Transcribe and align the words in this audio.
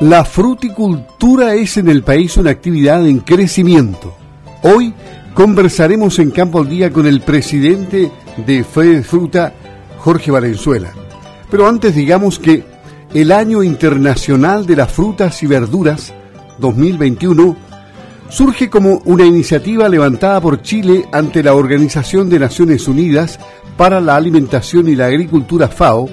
La 0.00 0.24
fruticultura 0.24 1.54
es 1.54 1.76
en 1.76 1.88
el 1.88 2.04
país 2.04 2.36
una 2.36 2.50
actividad 2.50 3.04
en 3.06 3.18
crecimiento. 3.18 4.14
Hoy 4.62 4.94
conversaremos 5.34 6.20
en 6.20 6.30
Campo 6.30 6.60
al 6.60 6.68
Día 6.68 6.92
con 6.92 7.06
el 7.06 7.20
presidente 7.20 8.10
de 8.46 8.62
Fede 8.62 9.02
Fruta, 9.02 9.52
Jorge 9.98 10.30
Valenzuela. 10.30 10.92
Pero 11.50 11.66
antes 11.66 11.96
digamos 11.96 12.38
que 12.38 12.64
el 13.12 13.32
Año 13.32 13.62
Internacional 13.62 14.66
de 14.66 14.76
las 14.76 14.92
Frutas 14.92 15.42
y 15.42 15.46
Verduras 15.46 16.14
2021 16.58 17.56
surge 18.28 18.70
como 18.70 19.02
una 19.04 19.24
iniciativa 19.24 19.88
levantada 19.88 20.40
por 20.40 20.62
Chile 20.62 21.06
ante 21.10 21.42
la 21.42 21.54
Organización 21.54 22.28
de 22.28 22.38
Naciones 22.38 22.86
Unidas 22.86 23.40
para 23.76 24.00
la 24.00 24.14
Alimentación 24.14 24.88
y 24.88 24.94
la 24.94 25.06
Agricultura 25.06 25.68
FAO 25.68 26.08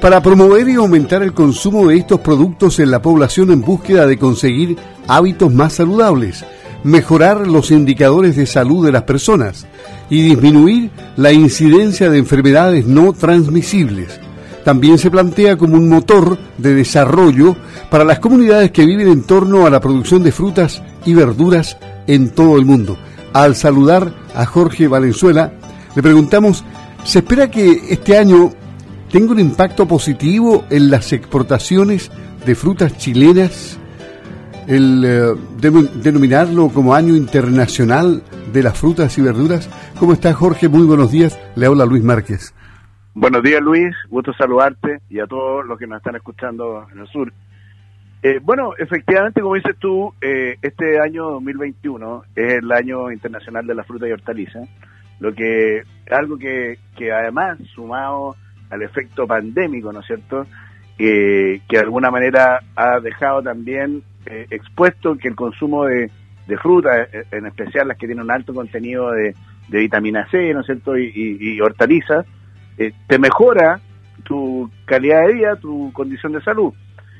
para 0.00 0.22
promover 0.22 0.68
y 0.68 0.74
aumentar 0.74 1.22
el 1.22 1.32
consumo 1.32 1.88
de 1.88 1.96
estos 1.96 2.20
productos 2.20 2.78
en 2.78 2.90
la 2.90 3.02
población 3.02 3.50
en 3.50 3.62
búsqueda 3.62 4.06
de 4.06 4.16
conseguir 4.16 4.76
hábitos 5.08 5.52
más 5.52 5.74
saludables, 5.74 6.44
mejorar 6.84 7.46
los 7.46 7.70
indicadores 7.70 8.36
de 8.36 8.46
salud 8.46 8.84
de 8.84 8.92
las 8.92 9.02
personas 9.02 9.66
y 10.08 10.22
disminuir 10.22 10.90
la 11.16 11.32
incidencia 11.32 12.10
de 12.10 12.18
enfermedades 12.18 12.86
no 12.86 13.12
transmisibles. 13.12 14.20
También 14.64 14.98
se 14.98 15.10
plantea 15.10 15.56
como 15.56 15.76
un 15.76 15.88
motor 15.88 16.38
de 16.58 16.74
desarrollo 16.74 17.56
para 17.90 18.04
las 18.04 18.20
comunidades 18.20 18.70
que 18.70 18.86
viven 18.86 19.08
en 19.08 19.22
torno 19.22 19.66
a 19.66 19.70
la 19.70 19.80
producción 19.80 20.22
de 20.22 20.32
frutas 20.32 20.82
y 21.06 21.14
verduras 21.14 21.76
en 22.06 22.30
todo 22.30 22.56
el 22.56 22.66
mundo. 22.66 22.96
Al 23.32 23.56
saludar 23.56 24.12
a 24.34 24.46
Jorge 24.46 24.86
Valenzuela, 24.86 25.52
le 25.94 26.02
preguntamos, 26.02 26.64
¿se 27.04 27.20
espera 27.20 27.50
que 27.50 27.82
este 27.88 28.16
año 28.16 28.52
tenga 29.10 29.32
un 29.32 29.40
impacto 29.40 29.86
positivo 29.86 30.64
en 30.70 30.90
las 30.90 31.12
exportaciones 31.12 32.10
de 32.44 32.54
frutas 32.54 32.96
chilenas, 32.98 33.80
el 34.66 35.04
eh, 35.04 35.34
denominarlo 36.02 36.68
como 36.68 36.94
Año 36.94 37.16
Internacional 37.16 38.22
de 38.52 38.62
las 38.62 38.78
Frutas 38.78 39.16
y 39.16 39.22
Verduras. 39.22 39.68
¿Cómo 39.98 40.12
está 40.12 40.34
Jorge? 40.34 40.68
Muy 40.68 40.86
buenos 40.86 41.10
días. 41.10 41.38
Le 41.56 41.66
habla 41.66 41.86
Luis 41.86 42.04
Márquez. 42.04 42.54
Buenos 43.14 43.42
días 43.42 43.60
Luis, 43.60 43.96
gusto 44.10 44.32
saludarte 44.34 45.00
y 45.08 45.18
a 45.18 45.26
todos 45.26 45.66
los 45.66 45.76
que 45.76 45.88
nos 45.88 45.96
están 45.96 46.14
escuchando 46.14 46.86
en 46.92 47.00
el 47.00 47.08
sur. 47.08 47.32
Eh, 48.22 48.38
bueno, 48.42 48.72
efectivamente, 48.78 49.40
como 49.40 49.56
dices 49.56 49.76
tú, 49.78 50.12
eh, 50.20 50.56
este 50.62 51.00
año 51.00 51.30
2021 51.30 52.22
es 52.36 52.54
el 52.54 52.70
año 52.70 53.10
internacional 53.10 53.66
de 53.66 53.74
la 53.74 53.82
fruta 53.82 54.06
y 54.06 54.12
hortaliza, 54.12 54.60
lo 55.18 55.34
que 55.34 55.82
algo 56.10 56.38
que, 56.38 56.78
que 56.96 57.12
además, 57.12 57.58
sumado 57.74 58.36
al 58.70 58.82
efecto 58.82 59.26
pandémico, 59.26 59.92
¿no 59.92 60.00
es 60.00 60.06
cierto? 60.06 60.46
que 60.98 61.60
de 61.70 61.78
alguna 61.78 62.10
manera 62.10 62.60
ha 62.74 62.98
dejado 62.98 63.40
también 63.40 64.02
eh, 64.26 64.46
expuesto 64.50 65.16
que 65.16 65.28
el 65.28 65.36
consumo 65.36 65.84
de, 65.84 66.10
frutas, 66.60 67.08
eh, 67.12 67.24
en 67.30 67.46
especial 67.46 67.88
las 67.88 67.96
que 67.96 68.06
tienen 68.06 68.24
un 68.24 68.30
alto 68.30 68.52
contenido 68.52 69.10
de, 69.12 69.34
vitamina 69.68 70.26
C, 70.30 70.52
¿no 70.52 70.60
es 70.60 70.66
cierto? 70.66 70.98
Y, 70.98 71.60
hortalizas, 71.60 72.26
eh, 72.78 72.92
te 73.06 73.18
mejora 73.18 73.80
tu 74.24 74.70
calidad 74.84 75.26
de 75.26 75.34
vida, 75.34 75.56
tu 75.56 75.92
condición 75.92 76.32
de 76.32 76.42
salud. 76.42 76.72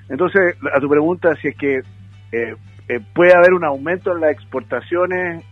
Entonces, 0.09 0.57
a 0.75 0.81
tu 0.81 0.89
pregunta, 0.89 1.35
si 1.41 1.49
es 1.49 1.57
que 1.57 1.81
puede 3.15 3.35
haber 3.35 3.53
un 3.53 3.65
aumento 3.65 4.15
en 4.15 4.21
las 4.21 4.33
exportaciones, 4.33 5.45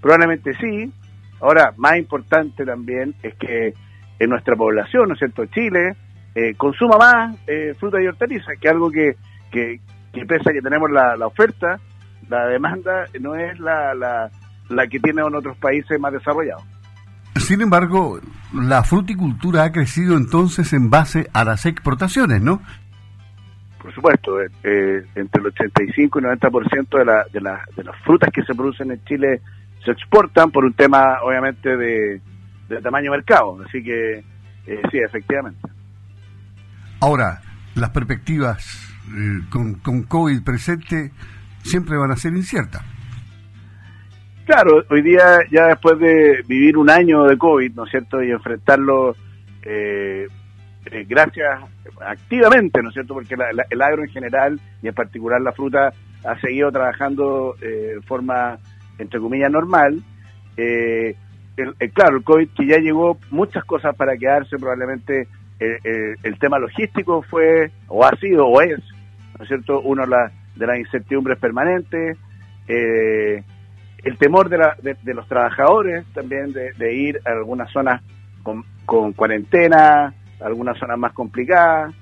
probablemente 0.00 0.52
sí. 0.54 0.92
Ahora, 1.40 1.72
más 1.76 1.96
importante 1.96 2.64
también 2.64 3.14
es 3.22 3.34
que 3.34 3.72
en 4.18 4.30
nuestra 4.30 4.56
población, 4.56 5.08
¿no 5.08 5.14
es 5.14 5.18
cierto?, 5.18 5.44
Chile, 5.46 5.96
eh, 6.34 6.54
consuma 6.56 6.96
más 6.98 7.36
eh, 7.46 7.74
fruta 7.78 8.00
y 8.00 8.06
hortalizas, 8.06 8.58
que 8.60 8.68
algo 8.68 8.90
que, 8.90 9.16
que, 9.50 9.80
que 10.12 10.26
pese 10.26 10.50
a 10.50 10.52
que 10.52 10.62
tenemos 10.62 10.90
la, 10.90 11.16
la 11.16 11.26
oferta, 11.26 11.78
la 12.28 12.46
demanda 12.46 13.06
no 13.20 13.34
es 13.34 13.58
la, 13.58 13.94
la, 13.94 14.30
la 14.68 14.86
que 14.86 15.00
tienen 15.00 15.26
en 15.26 15.34
otros 15.34 15.56
países 15.58 15.98
más 15.98 16.12
desarrollados. 16.12 16.64
Sin 17.36 17.60
embargo, 17.60 18.20
la 18.52 18.82
fruticultura 18.82 19.64
ha 19.64 19.72
crecido 19.72 20.16
entonces 20.16 20.72
en 20.72 20.90
base 20.90 21.28
a 21.32 21.44
las 21.44 21.66
exportaciones, 21.66 22.42
¿no? 22.42 22.60
Por 23.80 23.94
supuesto, 23.94 24.40
eh, 24.42 24.48
eh 24.64 25.02
entre 25.14 25.40
el 25.40 25.46
85 25.46 26.18
y 26.18 26.22
90% 26.22 26.98
de, 26.98 27.04
la, 27.04 27.24
de, 27.32 27.40
la, 27.40 27.60
de 27.76 27.84
las 27.84 27.96
frutas 28.02 28.30
que 28.32 28.42
se 28.42 28.54
producen 28.54 28.90
en 28.90 29.02
Chile 29.04 29.40
se 29.84 29.92
exportan 29.92 30.50
por 30.50 30.64
un 30.64 30.74
tema, 30.74 31.18
obviamente, 31.22 31.76
de, 31.76 32.20
de 32.68 32.80
tamaño 32.80 33.10
mercado. 33.10 33.58
Así 33.66 33.82
que 33.82 34.22
eh, 34.68 34.82
sí, 34.90 34.98
efectivamente. 34.98 35.60
Ahora, 37.00 37.40
las 37.74 37.90
perspectivas 37.90 38.94
eh, 39.08 39.40
con, 39.50 39.74
con 39.76 40.02
COVID 40.02 40.42
presente 40.44 41.10
siempre 41.62 41.96
van 41.96 42.10
a 42.10 42.16
ser 42.16 42.34
inciertas. 42.34 42.82
Claro, 44.44 44.82
hoy 44.90 45.02
día 45.02 45.40
ya 45.50 45.66
después 45.66 45.98
de 45.98 46.42
vivir 46.46 46.76
un 46.76 46.90
año 46.90 47.24
de 47.24 47.36
COVID, 47.36 47.74
¿no 47.74 47.84
es 47.84 47.90
cierto? 47.90 48.22
Y 48.22 48.30
enfrentarlo 48.30 49.14
eh, 49.62 50.26
gracias 51.06 51.60
activamente, 52.00 52.82
¿no 52.82 52.88
es 52.88 52.94
cierto? 52.94 53.14
Porque 53.14 53.36
el 53.70 53.82
agro 53.82 54.02
en 54.02 54.10
general 54.10 54.60
y 54.82 54.88
en 54.88 54.94
particular 54.94 55.40
la 55.40 55.52
fruta 55.52 55.92
ha 56.24 56.40
seguido 56.40 56.72
trabajando 56.72 57.54
de 57.60 58.00
forma, 58.06 58.58
entre 58.98 59.20
comillas, 59.20 59.50
normal. 59.50 60.02
Eh, 61.58 61.72
el, 61.78 61.92
claro, 61.92 62.18
el 62.18 62.24
COVID 62.24 62.48
que 62.56 62.66
ya 62.66 62.78
llegó 62.78 63.18
muchas 63.30 63.64
cosas 63.64 63.94
para 63.96 64.16
quedarse, 64.16 64.56
probablemente 64.56 65.28
eh, 65.60 65.78
eh, 65.82 66.14
el 66.22 66.38
tema 66.38 66.58
logístico 66.58 67.22
fue, 67.22 67.72
o 67.88 68.04
ha 68.04 68.10
sido, 68.16 68.46
o 68.46 68.60
es, 68.60 68.78
¿no 69.36 69.42
es 69.42 69.48
cierto?, 69.48 69.80
uno 69.80 70.02
de, 70.02 70.08
la, 70.08 70.32
de 70.54 70.66
las 70.66 70.78
incertidumbres 70.78 71.36
permanentes, 71.38 72.16
eh, 72.68 73.42
el 74.04 74.18
temor 74.18 74.48
de, 74.48 74.58
la, 74.58 74.76
de, 74.80 75.14
los 75.14 75.26
trabajadores 75.26 76.06
también 76.14 76.52
de, 76.52 76.94
ir 76.94 77.20
a 77.26 77.30
algunas 77.30 77.70
zonas 77.72 78.00
con, 78.86 79.12
cuarentena, 79.14 80.14
algunas 80.40 80.78
zonas 80.78 80.96
más 80.96 81.12
complicadas. 81.12 81.92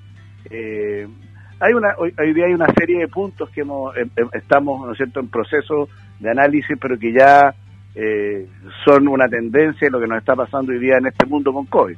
hay 0.51 1.73
una, 1.73 1.95
hoy, 1.97 2.33
día 2.33 2.45
hay 2.45 2.53
una 2.53 2.71
serie 2.77 2.99
de 2.99 3.07
puntos 3.07 3.49
que 3.49 3.61
hemos, 3.61 3.95
estamos, 4.33 4.85
¿no 4.85 4.91
es 4.91 4.97
cierto?, 4.97 5.19
en 5.19 5.29
proceso 5.29 5.89
de 6.19 6.29
análisis, 6.29 6.77
pero 6.79 6.99
que 6.99 7.11
ya 7.11 7.55
eh, 7.99 8.47
son 8.85 9.07
una 9.07 9.27
tendencia 9.27 9.87
en 9.87 9.91
lo 9.91 9.99
que 9.99 10.05
nos 10.05 10.19
está 10.19 10.35
pasando 10.35 10.71
hoy 10.71 10.79
día 10.79 10.97
en 10.97 11.07
este 11.07 11.25
mundo 11.25 11.51
con 11.51 11.65
COVID. 11.65 11.97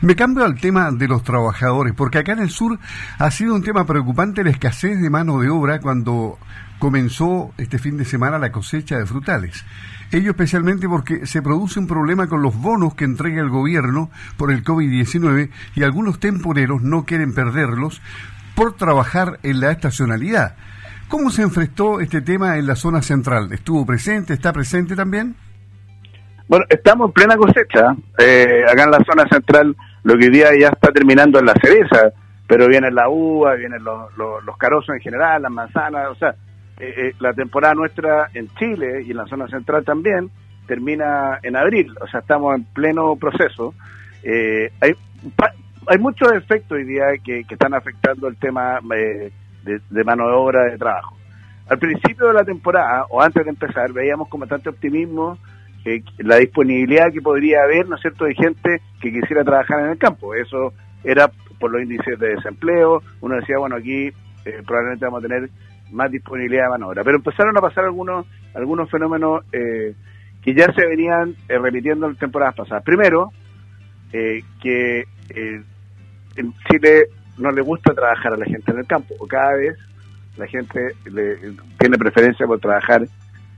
Me 0.00 0.14
cambio 0.14 0.44
al 0.44 0.60
tema 0.60 0.92
de 0.92 1.08
los 1.08 1.24
trabajadores, 1.24 1.92
porque 1.94 2.18
acá 2.18 2.32
en 2.32 2.38
el 2.38 2.50
sur 2.50 2.78
ha 3.18 3.30
sido 3.32 3.56
un 3.56 3.62
tema 3.64 3.84
preocupante 3.84 4.44
la 4.44 4.50
escasez 4.50 5.00
de 5.00 5.10
mano 5.10 5.40
de 5.40 5.50
obra 5.50 5.80
cuando 5.80 6.38
comenzó 6.78 7.50
este 7.58 7.78
fin 7.78 7.96
de 7.96 8.04
semana 8.04 8.38
la 8.38 8.52
cosecha 8.52 8.96
de 8.96 9.06
frutales. 9.06 9.64
Ello 10.12 10.30
especialmente 10.30 10.88
porque 10.88 11.26
se 11.26 11.42
produce 11.42 11.80
un 11.80 11.88
problema 11.88 12.28
con 12.28 12.42
los 12.42 12.56
bonos 12.56 12.94
que 12.94 13.04
entrega 13.04 13.42
el 13.42 13.50
gobierno 13.50 14.08
por 14.36 14.52
el 14.52 14.62
COVID-19 14.62 15.50
y 15.74 15.82
algunos 15.82 16.20
temporeros 16.20 16.82
no 16.82 17.04
quieren 17.04 17.34
perderlos 17.34 18.00
por 18.54 18.76
trabajar 18.76 19.40
en 19.42 19.60
la 19.60 19.72
estacionalidad. 19.72 20.54
¿Cómo 21.10 21.30
se 21.30 21.42
enfrentó 21.42 21.98
este 21.98 22.20
tema 22.20 22.56
en 22.56 22.68
la 22.68 22.76
zona 22.76 23.02
central? 23.02 23.52
¿Estuvo 23.52 23.84
presente? 23.84 24.32
¿Está 24.32 24.52
presente 24.52 24.94
también? 24.94 25.34
Bueno, 26.46 26.64
estamos 26.68 27.08
en 27.08 27.12
plena 27.12 27.36
cosecha. 27.36 27.96
Eh, 28.16 28.62
acá 28.70 28.84
en 28.84 28.92
la 28.92 29.04
zona 29.04 29.26
central, 29.28 29.74
lo 30.04 30.16
que 30.16 30.26
hoy 30.26 30.30
día 30.30 30.50
ya 30.56 30.68
está 30.68 30.92
terminando 30.92 31.40
en 31.40 31.46
la 31.46 31.54
cereza, 31.60 32.12
pero 32.46 32.68
viene 32.68 32.92
la 32.92 33.08
uva, 33.08 33.56
vienen 33.56 33.82
los, 33.82 34.16
los, 34.16 34.56
carozos 34.56 34.94
en 34.94 35.00
general, 35.00 35.42
las 35.42 35.50
manzanas, 35.50 36.10
o 36.10 36.14
sea, 36.14 36.28
eh, 36.78 36.94
eh, 36.96 37.14
la 37.18 37.32
temporada 37.32 37.74
nuestra 37.74 38.30
en 38.32 38.48
Chile 38.54 39.02
y 39.04 39.10
en 39.10 39.16
la 39.16 39.26
zona 39.26 39.48
central 39.48 39.84
también 39.84 40.30
termina 40.68 41.40
en 41.42 41.56
abril, 41.56 41.92
o 42.00 42.06
sea, 42.06 42.20
estamos 42.20 42.54
en 42.54 42.62
pleno 42.66 43.16
proceso. 43.16 43.74
hay, 44.24 44.94
hay 45.88 45.98
muchos 45.98 46.30
efectos 46.34 46.78
hoy 46.78 46.84
día 46.84 47.06
que, 47.24 47.42
que 47.42 47.54
están 47.54 47.74
afectando 47.74 48.28
el 48.28 48.36
tema 48.36 48.78
de, 49.62 50.04
mano 50.04 50.26
de 50.26 50.34
obra 50.34 50.64
de 50.64 50.78
trabajo. 50.78 51.16
Al 51.68 51.78
principio 51.78 52.26
de 52.28 52.34
la 52.34 52.44
temporada, 52.44 53.06
o 53.10 53.22
antes 53.22 53.44
de 53.44 53.50
empezar, 53.50 53.92
veíamos 53.92 54.28
con 54.28 54.40
bastante 54.40 54.68
optimismo 54.68 55.38
eh, 55.84 56.02
la 56.18 56.36
disponibilidad 56.36 57.12
que 57.12 57.22
podría 57.22 57.62
haber, 57.62 57.88
¿no 57.88 57.96
es 57.96 58.02
cierto?, 58.02 58.24
de 58.24 58.34
gente 58.34 58.80
que 59.00 59.12
quisiera 59.12 59.44
trabajar 59.44 59.80
en 59.80 59.90
el 59.90 59.98
campo. 59.98 60.34
Eso 60.34 60.72
era 61.04 61.30
por 61.58 61.70
los 61.70 61.82
índices 61.82 62.18
de 62.18 62.34
desempleo. 62.34 63.02
Uno 63.20 63.36
decía, 63.36 63.58
bueno, 63.58 63.76
aquí 63.76 64.08
eh, 64.44 64.62
probablemente 64.66 65.04
vamos 65.04 65.24
a 65.24 65.28
tener 65.28 65.50
más 65.92 66.10
disponibilidad 66.10 66.64
de 66.64 66.70
mano 66.70 66.86
de 66.86 66.92
obra. 66.92 67.04
Pero 67.04 67.16
empezaron 67.18 67.56
a 67.56 67.60
pasar 67.60 67.84
algunos, 67.84 68.26
algunos 68.54 68.90
fenómenos 68.90 69.44
eh, 69.52 69.94
que 70.42 70.54
ya 70.54 70.72
se 70.72 70.86
venían 70.86 71.34
repitiendo 71.48 72.08
en 72.08 72.16
temporadas 72.16 72.54
pasadas. 72.54 72.82
Primero, 72.82 73.30
que 74.10 75.04
en 76.36 76.54
Chile 76.68 77.06
no 77.40 77.50
le 77.50 77.62
gusta 77.62 77.94
trabajar 77.94 78.34
a 78.34 78.36
la 78.36 78.44
gente 78.44 78.70
en 78.70 78.78
el 78.78 78.86
campo, 78.86 79.14
o 79.18 79.26
cada 79.26 79.54
vez 79.54 79.76
la 80.36 80.46
gente 80.46 80.94
tiene 81.78 81.98
preferencia 81.98 82.46
por 82.46 82.60
trabajar 82.60 83.02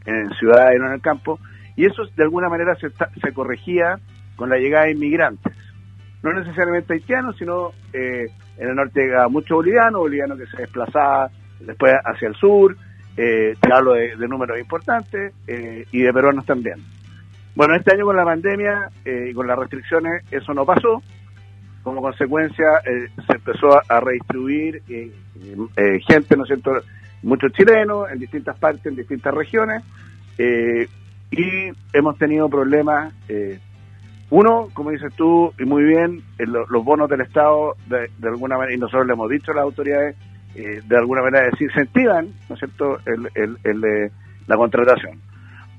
en 0.04 0.30
ciudades 0.34 0.76
y 0.76 0.80
no 0.80 0.86
en 0.86 0.94
el 0.94 1.00
campo, 1.00 1.38
y 1.76 1.86
eso 1.86 2.04
de 2.16 2.22
alguna 2.22 2.48
manera 2.48 2.74
se, 2.76 3.32
corregía 3.32 3.98
con 4.36 4.48
la 4.48 4.56
llegada 4.56 4.86
de 4.86 4.92
inmigrantes, 4.92 5.52
no 6.22 6.32
necesariamente 6.32 6.94
haitianos, 6.94 7.36
sino 7.36 7.72
eh, 7.92 8.26
en 8.58 8.68
el 8.68 8.74
norte 8.74 9.00
llegaba 9.00 9.28
mucho 9.28 9.56
boliviano, 9.56 9.98
boliviano 9.98 10.36
que 10.36 10.46
se 10.46 10.58
desplazaba 10.58 11.30
después 11.60 11.92
hacia 12.04 12.28
el 12.28 12.34
sur, 12.34 12.76
eh, 13.16 13.54
te 13.60 13.72
hablo 13.72 13.92
de, 13.94 14.16
números 14.28 14.58
importantes, 14.58 15.32
eh, 15.46 15.86
y 15.90 16.02
de 16.02 16.12
peruanos 16.12 16.46
también. 16.46 16.76
Bueno, 17.54 17.74
este 17.74 17.94
año 17.94 18.06
con 18.06 18.16
la 18.16 18.24
pandemia 18.24 18.90
eh, 19.04 19.28
y 19.30 19.34
con 19.34 19.46
las 19.46 19.58
restricciones 19.58 20.24
eso 20.30 20.54
no 20.54 20.64
pasó, 20.64 21.02
como 21.82 22.00
consecuencia 22.00 22.66
se 22.84 23.32
empezó 23.34 23.78
a, 23.88 24.00
redistribuir 24.00 24.82
gente, 26.06 26.36
¿no 26.36 26.44
es 26.44 26.48
cierto?, 26.48 26.72
muchos 27.22 27.52
chilenos 27.52 28.10
en 28.10 28.18
distintas 28.18 28.58
partes, 28.58 28.86
en 28.86 28.96
distintas 28.96 29.32
regiones, 29.34 29.82
y 30.38 31.72
hemos 31.92 32.18
tenido 32.18 32.48
problemas 32.48 33.12
uno, 34.32 34.70
como 34.72 34.92
dices 34.92 35.12
tú, 35.14 35.52
y 35.58 35.66
muy 35.66 35.84
bien, 35.84 36.22
los 36.38 36.82
bonos 36.82 37.06
del 37.10 37.20
Estado, 37.20 37.76
de, 37.86 38.08
alguna 38.26 38.56
manera, 38.56 38.74
y 38.74 38.78
nosotros 38.78 39.06
le 39.06 39.12
hemos 39.12 39.28
dicho 39.28 39.52
a 39.52 39.56
las 39.56 39.64
autoridades, 39.64 40.16
eh, 40.54 40.80
de 40.82 40.96
alguna 40.96 41.20
manera 41.20 41.50
incentivan, 41.60 42.28
¿no 42.48 42.54
es 42.54 42.58
cierto?, 42.58 42.96
el, 43.04 44.10
la 44.46 44.56
contratación. 44.56 45.20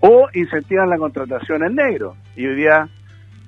O 0.02 0.28
incentivan 0.36 0.88
la 0.88 1.00
contratación 1.00 1.64
en 1.64 1.74
negro. 1.74 2.16
Y 2.36 2.46
hoy 2.46 2.56
día 2.58 2.88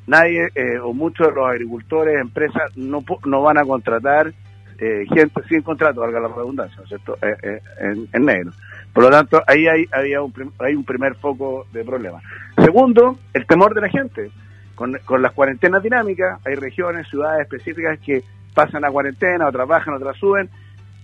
nadie, 0.07 0.47
eh, 0.55 0.79
o 0.79 0.93
muchos 0.93 1.27
de 1.27 1.33
los 1.33 1.47
agricultores, 1.47 2.19
empresas, 2.19 2.75
no, 2.75 3.03
no 3.25 3.41
van 3.41 3.57
a 3.57 3.63
contratar 3.63 4.33
eh, 4.77 5.05
gente 5.13 5.41
sin 5.47 5.61
contrato, 5.61 6.01
valga 6.01 6.19
la 6.19 6.27
redundancia, 6.27 6.77
¿no 6.77 6.83
es 6.83 6.89
cierto?, 6.89 7.17
en, 7.21 8.07
en, 8.11 8.25
negro. 8.25 8.51
Por 8.93 9.03
lo 9.03 9.09
tanto, 9.09 9.41
ahí 9.47 9.67
hay, 9.67 9.85
había 9.91 10.21
un, 10.21 10.33
hay 10.59 10.75
un 10.75 10.83
primer 10.83 11.15
foco 11.15 11.65
de 11.71 11.83
problema. 11.83 12.21
Segundo, 12.57 13.17
el 13.33 13.45
temor 13.45 13.73
de 13.73 13.81
la 13.81 13.89
gente 13.89 14.31
con, 14.75 14.93
con 15.05 15.21
las 15.21 15.31
cuarentenas 15.31 15.81
dinámicas, 15.81 16.39
hay 16.45 16.55
regiones, 16.55 17.07
ciudades 17.07 17.41
específicas 17.41 17.99
que 17.99 18.23
pasan 18.53 18.85
a 18.85 18.91
cuarentena, 18.91 19.47
otras 19.47 19.67
bajan, 19.67 19.95
otras 19.95 20.17
suben. 20.17 20.49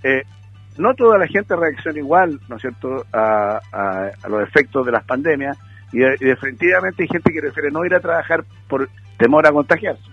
Eh, 0.04 0.24
no 0.78 0.94
toda 0.94 1.18
la 1.18 1.28
gente 1.28 1.56
reacciona 1.56 2.00
igual, 2.00 2.40
¿no 2.48 2.58
es 2.58 2.62
cierto?, 2.62 3.06
a, 3.12 3.60
a, 3.72 4.30
los 4.30 4.44
efectos 4.44 4.86
de 4.86 4.92
las 4.92 5.04
pandemias 5.04 5.58
y, 5.92 6.00
definitivamente 6.00 7.04
hay 7.04 7.10
gente 7.10 7.32
que 7.32 7.42
prefiere 7.42 7.72
no 7.72 7.86
ir 7.86 7.94
a 7.94 8.00
trabajar 8.00 8.44
por 8.68 8.90
temor 9.18 9.46
a 9.46 9.52
contagiarse. 9.52 10.04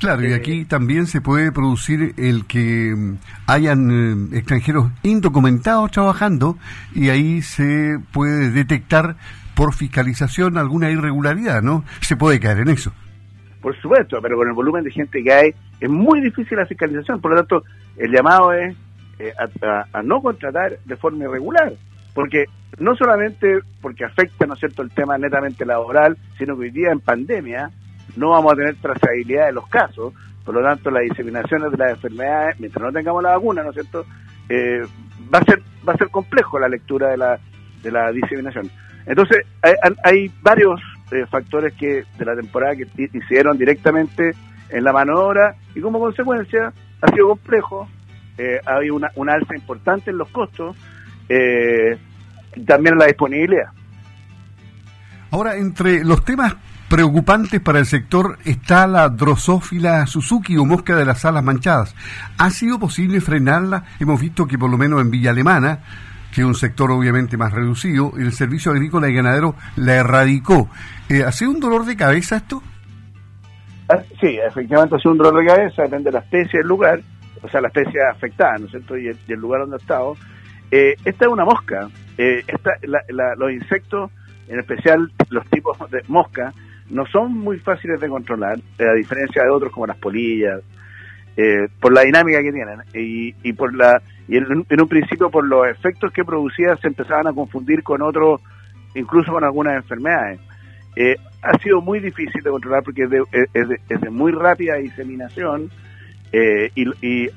Claro, 0.00 0.24
y 0.24 0.32
aquí 0.32 0.64
también 0.64 1.06
se 1.06 1.20
puede 1.20 1.50
producir 1.50 2.14
el 2.16 2.46
que 2.46 2.94
mm, 2.96 3.16
hayan 3.48 4.30
eh, 4.32 4.38
extranjeros 4.38 4.90
indocumentados 5.02 5.90
trabajando 5.90 6.56
y 6.94 7.08
ahí 7.08 7.42
se 7.42 7.98
puede 8.12 8.50
detectar 8.50 9.16
por 9.56 9.74
fiscalización 9.74 10.56
alguna 10.56 10.88
irregularidad, 10.88 11.62
¿no? 11.62 11.84
Se 12.00 12.14
puede 12.14 12.38
caer 12.38 12.58
en 12.58 12.68
eso. 12.68 12.92
Por 13.60 13.76
supuesto, 13.80 14.20
pero 14.22 14.36
con 14.36 14.46
el 14.46 14.54
volumen 14.54 14.84
de 14.84 14.92
gente 14.92 15.20
que 15.20 15.32
hay, 15.32 15.50
es 15.80 15.90
muy 15.90 16.20
difícil 16.20 16.58
la 16.58 16.66
fiscalización. 16.66 17.20
Por 17.20 17.32
lo 17.32 17.38
tanto, 17.38 17.64
el 17.96 18.12
llamado 18.12 18.52
es 18.52 18.76
eh, 19.18 19.32
a, 19.92 20.02
no 20.02 20.22
contratar 20.22 20.78
de 20.84 20.96
forma 20.96 21.24
irregular, 21.24 21.72
porque 22.14 22.44
no 22.78 22.94
solamente 22.94 23.60
porque 23.80 24.04
afecta, 24.04 24.46
¿no 24.46 24.54
es 24.54 24.60
cierto?, 24.60 24.82
el 24.82 24.90
tema 24.90 25.18
netamente 25.18 25.64
laboral, 25.64 26.16
sino 26.36 26.56
que 26.56 26.62
hoy 26.62 26.70
día 26.70 26.90
en 26.92 27.00
pandemia 27.00 27.70
no 28.16 28.30
vamos 28.30 28.52
a 28.52 28.56
tener 28.56 28.76
trazabilidad 28.76 29.46
de 29.46 29.52
los 29.52 29.68
casos, 29.68 30.12
por 30.44 30.54
lo 30.54 30.62
tanto, 30.62 30.90
las 30.90 31.02
diseminaciones 31.02 31.70
de 31.70 31.76
las 31.76 31.90
enfermedades, 31.90 32.58
mientras 32.60 32.82
no 32.82 32.92
tengamos 32.92 33.22
la 33.22 33.36
vacuna, 33.36 33.62
¿no 33.62 33.70
es 33.70 33.74
cierto?, 33.74 34.04
eh, 34.48 34.82
va 35.32 35.38
a 35.38 35.44
ser 35.44 35.60
va 35.88 35.94
a 35.94 35.96
ser 35.96 36.08
complejo 36.10 36.58
la 36.58 36.68
lectura 36.68 37.08
de 37.10 37.16
la, 37.16 37.38
de 37.82 37.90
la 37.90 38.12
diseminación. 38.12 38.70
Entonces, 39.06 39.46
hay, 40.04 40.30
varios 40.42 40.80
eh, 41.10 41.24
factores 41.30 41.72
que 41.74 42.04
de 42.18 42.24
la 42.24 42.36
temporada 42.36 42.76
que 42.76 42.86
hicieron 43.14 43.56
directamente 43.56 44.32
en 44.68 44.84
la 44.84 44.92
mano 44.92 45.18
de 45.18 45.24
obra 45.24 45.54
y 45.74 45.80
como 45.80 45.98
consecuencia 45.98 46.72
ha 47.00 47.12
sido 47.12 47.28
complejo, 47.28 47.88
eh, 48.36 48.60
ha 48.66 48.80
una, 48.92 49.10
una, 49.14 49.34
alza 49.34 49.54
importante 49.54 50.10
en 50.10 50.18
los 50.18 50.28
costos 50.28 50.76
eh, 51.28 51.96
y 52.54 52.64
también 52.64 52.98
la 52.98 53.06
disponibilidad. 53.06 53.68
Ahora, 55.30 55.56
entre 55.56 56.04
los 56.04 56.24
temas 56.24 56.56
preocupantes 56.88 57.60
para 57.60 57.78
el 57.78 57.86
sector 57.86 58.38
está 58.44 58.86
la 58.86 59.08
drosófila 59.10 60.06
Suzuki 60.06 60.56
o 60.56 60.64
mosca 60.64 60.96
de 60.96 61.04
las 61.04 61.24
alas 61.24 61.44
manchadas. 61.44 61.94
¿Ha 62.38 62.50
sido 62.50 62.78
posible 62.78 63.20
frenarla? 63.20 63.84
Hemos 64.00 64.20
visto 64.20 64.46
que 64.46 64.58
por 64.58 64.70
lo 64.70 64.78
menos 64.78 65.00
en 65.02 65.10
Villa 65.10 65.30
Alemana 65.30 65.80
que 66.34 66.42
es 66.42 66.46
un 66.46 66.54
sector 66.54 66.90
obviamente 66.90 67.36
más 67.36 67.52
reducido, 67.52 68.12
el 68.18 68.32
servicio 68.32 68.72
agrícola 68.72 69.08
y 69.08 69.14
ganadero 69.14 69.54
la 69.76 69.94
erradicó. 69.94 70.68
Eh, 71.08 71.24
¿Ha 71.24 71.32
sido 71.32 71.50
un 71.50 71.60
dolor 71.60 71.84
de 71.86 71.96
cabeza 71.96 72.36
esto? 72.36 72.62
Ah, 73.88 73.98
sí, 74.20 74.38
efectivamente 74.46 74.96
ha 74.96 74.98
sido 74.98 75.12
un 75.12 75.18
dolor 75.18 75.40
de 75.40 75.46
cabeza, 75.46 75.82
depende 75.82 76.10
de 76.10 76.12
la 76.12 76.18
especie, 76.18 76.58
del 76.58 76.68
lugar, 76.68 77.00
o 77.42 77.48
sea, 77.48 77.60
la 77.60 77.68
especie 77.68 78.00
afectada, 78.02 78.58
¿no 78.58 78.66
es 78.66 78.72
cierto? 78.72 78.98
Y 78.98 79.08
el, 79.08 79.40
lugar 79.40 79.62
donde 79.62 79.76
ha 79.76 79.78
estado. 79.78 80.16
Eh, 80.70 80.96
esta 81.04 81.24
es 81.24 81.30
una 81.30 81.44
mosca. 81.44 81.88
Eh, 82.16 82.42
esta, 82.46 82.72
los 83.36 83.52
insectos, 83.52 84.10
en 84.48 84.60
especial 84.60 85.10
los 85.30 85.46
tipos 85.46 85.78
de 85.90 86.02
mosca, 86.08 86.52
no 86.90 87.06
son 87.06 87.32
muy 87.32 87.58
fáciles 87.58 88.00
de 88.00 88.08
controlar, 88.08 88.58
a 88.78 88.92
diferencia 88.94 89.42
de 89.42 89.50
otros 89.50 89.72
como 89.72 89.86
las 89.86 89.96
polillas, 89.98 90.60
por 91.78 91.92
la 91.92 92.00
dinámica 92.00 92.42
que 92.42 92.50
tienen 92.50 92.80
y, 92.92 93.32
y 93.44 93.52
por 93.52 93.72
la 93.72 94.02
y 94.28 94.36
en, 94.36 94.80
un 94.80 94.88
principio 94.88 95.30
por 95.30 95.46
los 95.46 95.66
efectos 95.66 96.12
que 96.12 96.24
producía 96.24 96.76
se 96.76 96.86
empezaban 96.86 97.26
a 97.26 97.32
confundir 97.32 97.82
con 97.82 98.02
otros, 98.02 98.42
incluso 98.94 99.32
con 99.32 99.42
algunas 99.42 99.76
enfermedades. 99.76 100.38
Eh, 100.96 101.16
ha 101.42 101.58
sido 101.58 101.80
muy 101.80 101.98
difícil 101.98 102.42
de 102.42 102.50
controlar 102.50 102.82
porque 102.82 103.04
es 103.04 103.10
de, 104.00 104.10
muy 104.10 104.32
rápida 104.32 104.74
diseminación 104.74 105.70
eh, 106.32 106.70
y, 106.74 107.28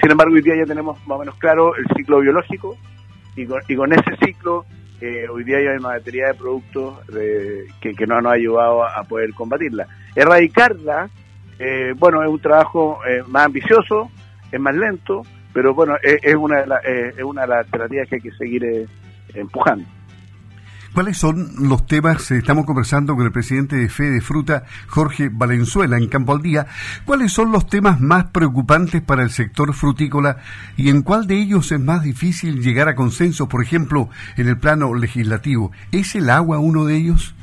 sin 0.00 0.10
embargo 0.10 0.34
hoy 0.34 0.42
día 0.42 0.56
ya 0.56 0.66
tenemos 0.66 0.98
más 1.06 1.16
o 1.16 1.20
menos 1.20 1.36
claro 1.36 1.74
el 1.76 1.86
ciclo 1.96 2.20
biológico 2.20 2.76
y 3.36 3.46
con, 3.46 3.92
ese 3.92 4.16
ciclo 4.24 4.64
eh, 5.00 5.26
hoy 5.28 5.44
día 5.44 5.60
ya 5.62 5.70
hay 5.70 5.76
una 5.78 5.88
batería 5.88 6.28
de 6.28 6.34
productos 6.34 6.98
que, 7.80 7.94
que 7.94 8.06
nos 8.06 8.18
han 8.18 8.26
ayudado 8.26 8.84
a, 8.84 9.02
poder 9.04 9.34
combatirla. 9.34 9.86
Erradicarla, 10.14 11.10
bueno, 11.96 12.22
es 12.22 12.28
un 12.28 12.40
trabajo 12.40 13.00
más 13.26 13.46
ambicioso, 13.46 14.10
es 14.52 14.60
más 14.60 14.74
lento, 14.74 15.22
pero 15.54 15.72
bueno, 15.72 15.96
es, 16.02 16.34
una, 16.34 16.62
de 16.62 17.08
es 17.16 17.22
una 17.22 17.42
de 17.42 17.48
las 17.48 17.58
alternativas 17.64 18.08
que 18.08 18.16
hay 18.16 18.20
que 18.20 18.32
seguir 18.32 18.64
eh, 18.64 18.86
empujando. 19.34 19.86
¿Cuáles 20.94 21.18
son 21.18 21.50
los 21.68 21.86
temas? 21.86 22.30
Estamos 22.30 22.64
conversando 22.64 23.16
con 23.16 23.26
el 23.26 23.32
presidente 23.32 23.74
de 23.74 23.88
Fe 23.88 24.04
de 24.04 24.20
Fruta, 24.20 24.62
Jorge 24.86 25.28
Valenzuela, 25.28 25.96
en 25.96 26.06
Campo 26.06 26.32
al 26.32 26.40
Día. 26.40 26.66
¿Cuáles 27.04 27.32
son 27.32 27.50
los 27.50 27.66
temas 27.66 28.00
más 28.00 28.26
preocupantes 28.26 29.02
para 29.02 29.24
el 29.24 29.30
sector 29.30 29.74
frutícola 29.74 30.36
y 30.76 30.90
en 30.90 31.02
cuál 31.02 31.26
de 31.26 31.34
ellos 31.34 31.72
es 31.72 31.80
más 31.80 32.04
difícil 32.04 32.62
llegar 32.62 32.88
a 32.88 32.94
consenso, 32.94 33.48
por 33.48 33.60
ejemplo, 33.60 34.08
en 34.36 34.46
el 34.46 34.56
plano 34.56 34.94
legislativo? 34.94 35.72
¿Es 35.90 36.14
el 36.14 36.30
agua 36.30 36.60
uno 36.60 36.84
de 36.84 36.96
ellos? 36.96 37.34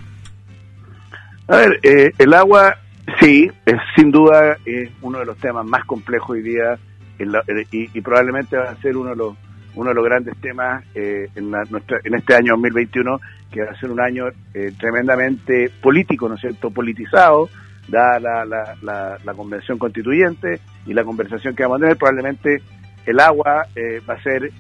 A 1.50 1.58
ver, 1.58 1.78
eh, 1.84 2.14
el 2.20 2.34
agua 2.34 2.78
sí, 3.20 3.52
es 3.66 3.76
sin 3.98 4.12
duda 4.12 4.56
es 4.64 4.90
uno 5.02 5.20
de 5.20 5.26
los 5.26 5.38
temas 5.40 5.66
más 5.66 5.84
complejos 5.84 6.30
hoy 6.30 6.42
día 6.42 6.80
y, 7.20 8.00
probablemente 8.00 8.56
va 8.56 8.72
a 8.72 8.78
ser 8.78 8.96
uno 8.96 9.10
de 9.10 9.18
los 9.18 9.36
uno 9.74 9.90
de 9.90 9.96
los 9.96 10.04
grandes 10.04 10.36
temas 10.42 10.84
eh, 10.96 11.30
en, 11.36 11.50
nuestra, 11.50 12.00
en 12.04 12.16
este 12.16 12.36
año 12.36 12.54
2021, 12.54 13.20
que 13.52 13.64
va 13.64 13.72
a 13.72 13.80
ser 13.80 13.92
un 13.92 14.00
año 14.00 14.26
eh, 14.54 14.72
tremendamente 14.80 15.70
político, 15.82 16.28
¿no 16.30 16.36
es 16.36 16.42
cierto?, 16.42 16.72
politizado, 16.72 17.50
dada 17.88 18.20
la, 18.20 18.76
la, 18.82 19.18
la, 19.24 19.34
convención 19.34 19.78
constituyente 19.78 20.60
y 20.86 20.94
la 20.94 21.04
conversación 21.04 21.56
que 21.56 21.64
vamos 21.64 21.78
a 21.78 21.82
tener, 21.82 21.98
probablemente 21.98 22.62
el 23.06 23.20
agua 23.20 23.66
eh, 23.76 24.02
va 24.08 24.14
a 24.16 24.24
ser 24.24 24.52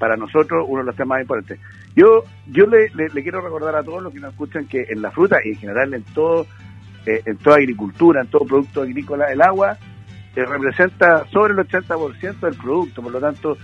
para 0.00 0.16
nosotros 0.16 0.64
uno 0.66 0.80
de 0.80 0.86
los 0.86 0.96
temas 0.96 1.18
más 1.18 1.20
importantes. 1.20 1.60
Yo, 1.94 2.24
yo 2.48 2.66
le, 2.66 2.90
le, 2.96 3.22
quiero 3.22 3.40
recordar 3.40 3.76
a 3.76 3.84
todos 3.84 4.02
los 4.02 4.12
que 4.12 4.18
nos 4.18 4.32
escuchan 4.32 4.66
que 4.66 4.86
en 4.88 5.00
la 5.00 5.12
fruta 5.12 5.38
y 5.44 5.50
en 5.50 5.54
general 5.54 5.94
en 5.94 6.02
todo, 6.02 6.48
en 7.06 7.36
toda 7.36 7.56
agricultura, 7.56 8.22
en 8.22 8.26
todo 8.26 8.44
producto 8.44 8.82
agrícola, 8.82 9.30
el 9.30 9.40
agua 9.40 9.78
representa 10.34 11.24
sobre 11.28 11.54
el 11.54 11.60
80% 11.60 12.40
del 12.40 12.56
producto, 12.56 13.02
por 13.02 13.12
lo 13.12 13.20
tanto, 13.20 13.56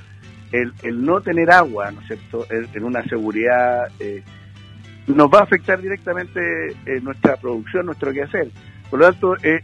el, 0.52 0.72
el, 0.82 1.04
no 1.04 1.20
tener 1.20 1.50
agua, 1.50 1.90
¿no 1.90 2.00
es 2.00 2.06
cierto?, 2.06 2.46
en, 2.50 2.84
una 2.84 3.02
seguridad 3.04 3.88
eh, 3.98 4.22
nos 5.06 5.28
va 5.28 5.40
a 5.40 5.42
afectar 5.42 5.80
directamente 5.80 6.40
eh, 6.86 7.00
nuestra 7.02 7.36
producción, 7.36 7.86
nuestro 7.86 8.12
quehacer. 8.12 8.48
Por 8.88 9.00
lo 9.00 9.10
tanto, 9.10 9.36
eh, 9.42 9.62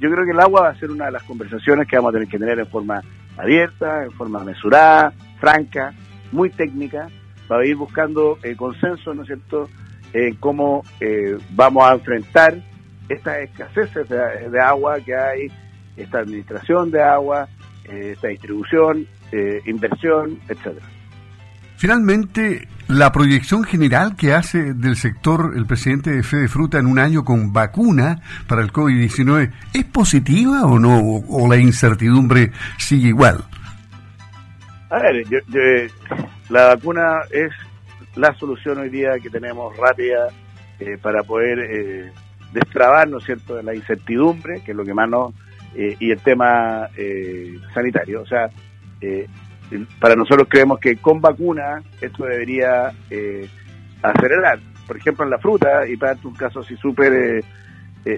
yo 0.00 0.10
creo 0.10 0.24
que 0.24 0.32
el 0.32 0.40
agua 0.40 0.62
va 0.62 0.68
a 0.70 0.78
ser 0.78 0.90
una 0.90 1.06
de 1.06 1.12
las 1.12 1.22
conversaciones 1.24 1.86
que 1.86 1.96
vamos 1.96 2.10
a 2.10 2.12
tener 2.14 2.28
que 2.28 2.38
tener 2.38 2.58
en 2.58 2.66
forma 2.66 3.02
abierta, 3.36 4.04
en 4.04 4.10
forma 4.12 4.42
mesurada, 4.42 5.12
franca, 5.38 5.92
muy 6.32 6.50
técnica, 6.50 7.08
para 7.46 7.66
ir 7.66 7.76
buscando 7.76 8.38
consenso, 8.56 9.14
¿no 9.14 9.22
es 9.22 9.28
cierto?, 9.28 9.68
en 10.12 10.34
cómo 10.36 10.82
vamos 11.50 11.84
a 11.84 11.92
enfrentar 11.94 12.56
estas 13.08 13.38
escaseces 13.38 14.08
de 14.08 14.60
agua 14.60 14.98
que 15.00 15.14
hay 15.14 15.48
esta 15.96 16.20
administración 16.20 16.90
de 16.90 17.02
agua, 17.02 17.48
eh, 17.84 18.12
esta 18.14 18.28
distribución, 18.28 19.06
eh, 19.32 19.60
inversión, 19.66 20.38
etcétera. 20.48 20.86
Finalmente, 21.76 22.68
la 22.88 23.10
proyección 23.10 23.64
general 23.64 24.16
que 24.16 24.34
hace 24.34 24.74
del 24.74 24.96
sector 24.96 25.52
el 25.56 25.64
presidente 25.64 26.10
de 26.10 26.22
Fede 26.22 26.48
Fruta 26.48 26.78
en 26.78 26.86
un 26.86 26.98
año 26.98 27.24
con 27.24 27.52
vacuna 27.52 28.20
para 28.46 28.62
el 28.62 28.72
COVID-19, 28.72 29.50
¿es 29.72 29.84
positiva 29.84 30.66
o 30.66 30.78
no? 30.78 31.00
¿O 31.28 31.48
la 31.48 31.56
incertidumbre 31.56 32.52
sigue 32.76 33.08
igual? 33.08 33.44
A 34.90 34.98
ver, 34.98 35.24
la 36.50 36.66
vacuna 36.74 37.20
es 37.30 37.52
la 38.16 38.34
solución 38.34 38.78
hoy 38.78 38.90
día 38.90 39.12
que 39.22 39.30
tenemos 39.30 39.74
rápida 39.76 40.28
eh, 40.80 40.98
para 41.00 41.22
poder 41.22 41.60
eh, 41.60 42.12
destrabar, 42.52 43.08
¿no 43.08 43.18
es 43.18 43.24
cierto?, 43.24 43.62
la 43.62 43.74
incertidumbre, 43.74 44.62
que 44.64 44.72
es 44.72 44.76
lo 44.76 44.84
que 44.84 44.94
más 44.94 45.08
nos... 45.08 45.32
Eh, 45.74 45.96
y 46.00 46.10
el 46.10 46.20
tema 46.20 46.88
eh, 46.96 47.56
sanitario. 47.72 48.22
O 48.22 48.26
sea, 48.26 48.50
para 49.98 50.16
nosotros 50.16 50.48
creemos 50.48 50.78
que 50.78 50.96
con 50.96 51.20
vacuna 51.20 51.82
esto 52.00 52.24
debería 52.24 52.92
acelerar. 54.02 54.58
Por 54.86 54.96
ejemplo, 54.96 55.24
en 55.24 55.30
la 55.30 55.38
fruta, 55.38 55.86
y 55.88 55.96
para 55.96 56.16
un 56.24 56.34
caso 56.34 56.60
así 56.60 56.76
súper... 56.76 57.44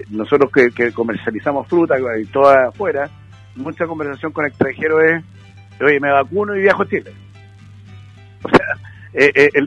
nosotros 0.09 0.51
que, 0.51 0.91
comercializamos 0.91 1.67
fruta 1.67 1.95
y 2.19 2.25
toda 2.25 2.69
afuera, 2.69 3.09
mucha 3.55 3.85
conversación 3.85 4.31
con 4.31 4.45
extranjeros 4.45 5.03
es, 5.03 5.23
oye, 5.81 5.99
me 5.99 6.11
vacuno 6.11 6.55
y 6.55 6.61
viajo 6.61 6.83
a 6.83 6.87
Chile. 6.87 7.11
O 8.45 8.49
sea, 8.49 8.75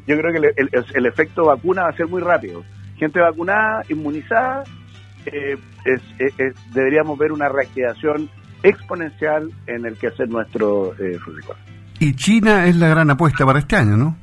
yo 0.06 0.18
creo 0.18 0.32
que 0.32 0.68
el 0.94 1.06
efecto 1.06 1.44
vacuna 1.44 1.84
va 1.84 1.90
a 1.90 1.96
ser 1.96 2.08
muy 2.08 2.20
rápido 2.20 2.64
gente 2.96 3.20
vacunada, 3.20 3.82
inmunizada, 3.88 4.64
eh, 5.26 5.56
deberíamos 6.72 7.18
ver 7.18 7.32
una 7.32 7.48
reactivación 7.48 8.30
exponencial 8.68 9.50
en 9.66 9.86
el 9.86 9.96
que 9.96 10.08
hacer 10.08 10.28
nuestro 10.28 10.94
eh, 10.98 11.18
Y 11.98 12.14
China 12.14 12.66
es 12.66 12.76
la 12.76 12.88
gran 12.88 13.10
apuesta 13.10 13.44
para 13.44 13.58
este 13.58 13.76
año, 13.76 13.96
¿no? 13.96 14.16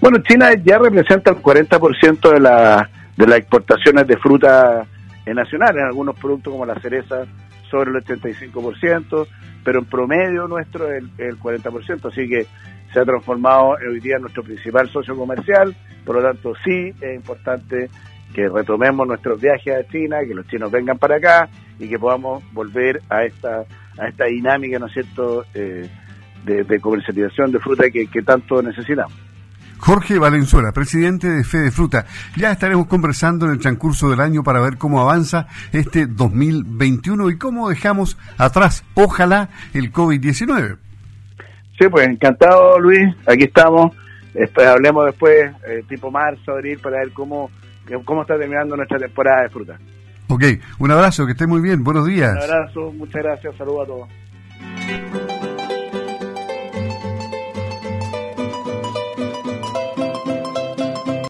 Bueno, 0.00 0.18
China 0.18 0.52
ya 0.64 0.78
representa 0.78 1.30
el 1.30 1.36
40% 1.36 2.32
de, 2.32 2.40
la, 2.40 2.88
de 3.16 3.26
las 3.26 3.38
exportaciones 3.38 4.06
de 4.06 4.16
fruta 4.16 4.84
nacional, 5.26 5.76
en 5.76 5.84
algunos 5.84 6.18
productos 6.18 6.52
como 6.52 6.66
la 6.66 6.74
cereza 6.80 7.24
sobre 7.70 7.90
el 7.90 8.04
85%, 8.04 9.26
pero 9.64 9.78
en 9.78 9.84
promedio 9.84 10.48
nuestro 10.48 10.90
es 10.90 11.04
el, 11.04 11.10
el 11.18 11.38
40%, 11.38 12.10
así 12.10 12.28
que 12.28 12.46
se 12.92 13.00
ha 13.00 13.04
transformado 13.04 13.76
hoy 13.88 14.00
día 14.00 14.16
en 14.16 14.22
nuestro 14.22 14.42
principal 14.42 14.88
socio 14.90 15.16
comercial, 15.16 15.74
por 16.04 16.16
lo 16.16 16.22
tanto 16.22 16.52
sí 16.64 16.92
es 17.00 17.14
importante 17.14 17.88
que 18.34 18.48
retomemos 18.48 19.06
nuestros 19.06 19.40
viajes 19.40 19.74
a 19.74 19.88
China, 19.88 20.18
que 20.26 20.34
los 20.34 20.46
chinos 20.48 20.70
vengan 20.70 20.98
para 20.98 21.16
acá 21.16 21.48
y 21.78 21.88
que 21.88 21.98
podamos 21.98 22.42
volver 22.52 23.02
a 23.08 23.24
esta 23.24 23.64
a 23.98 24.08
esta 24.08 24.24
dinámica, 24.24 24.78
¿no 24.78 24.86
es 24.86 24.92
cierto?, 24.92 25.44
eh, 25.54 25.88
de, 26.44 26.80
comercialización 26.80 27.52
de 27.52 27.60
fruta 27.60 27.84
que, 27.90 28.22
tanto 28.22 28.60
necesitamos. 28.62 29.12
Jorge 29.78 30.18
Valenzuela, 30.18 30.72
presidente 30.72 31.28
de 31.28 31.44
Fede 31.44 31.70
Fruta. 31.70 32.04
Ya 32.36 32.52
estaremos 32.52 32.86
conversando 32.86 33.46
en 33.46 33.52
el 33.52 33.58
transcurso 33.58 34.10
del 34.10 34.20
año 34.20 34.42
para 34.42 34.60
ver 34.60 34.76
cómo 34.76 35.00
avanza 35.00 35.46
este 35.72 36.06
2021 36.06 37.30
y 37.30 37.38
cómo 37.38 37.68
dejamos 37.68 38.16
atrás, 38.38 38.84
ojalá, 38.94 39.50
el 39.72 39.92
COVID-19. 39.92 40.78
Sí, 41.78 41.88
pues 41.88 42.06
encantado, 42.06 42.78
Luis. 42.78 43.14
Aquí 43.26 43.44
estamos. 43.44 43.96
Después, 44.34 44.66
hablemos 44.66 45.06
después, 45.06 45.52
eh, 45.68 45.84
tipo 45.88 46.10
marzo, 46.10 46.52
abril, 46.52 46.78
para 46.80 46.98
ver 46.98 47.12
cómo, 47.12 47.50
cómo 48.04 48.22
está 48.22 48.38
terminando 48.38 48.76
nuestra 48.76 48.98
temporada 48.98 49.42
de 49.42 49.48
fruta. 49.48 49.78
Ok, 50.32 50.44
un 50.78 50.90
abrazo, 50.90 51.26
que 51.26 51.32
esté 51.32 51.46
muy 51.46 51.60
bien. 51.60 51.84
Buenos 51.84 52.06
días. 52.06 52.32
Un 52.32 52.50
abrazo, 52.50 52.90
muchas 52.92 53.22
gracias. 53.22 53.54
Saludos 53.56 53.82
a 53.82 53.86
todos. 53.86 55.21